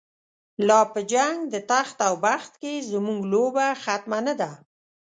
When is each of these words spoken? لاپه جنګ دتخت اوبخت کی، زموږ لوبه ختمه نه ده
لاپه 0.67 1.01
جنګ 1.11 1.37
دتخت 1.53 1.97
اوبخت 2.09 2.53
کی، 2.61 2.73
زموږ 2.91 3.19
لوبه 3.31 3.67
ختمه 3.83 4.19
نه 4.27 4.33
ده 4.39 4.51